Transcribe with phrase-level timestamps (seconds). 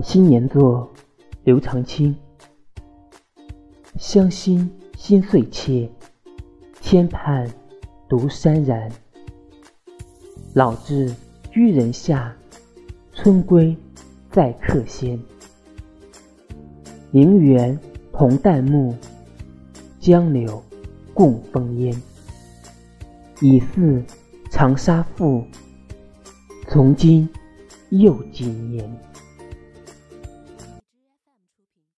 [0.00, 0.88] 新年作，
[1.42, 2.14] 刘长卿。
[3.96, 5.90] 乡心心碎切，
[6.80, 7.50] 天畔
[8.08, 8.88] 独潸然。
[10.54, 11.12] 老至
[11.50, 12.32] 居人下，
[13.12, 13.76] 春归
[14.30, 15.20] 在客先。
[17.10, 17.76] 名园
[18.12, 18.94] 同旦暮，
[19.98, 20.62] 江柳
[21.12, 21.92] 共风烟。
[23.40, 24.00] 已似
[24.48, 25.42] 长沙赋，
[26.68, 27.28] 从今
[27.90, 28.88] 又几年。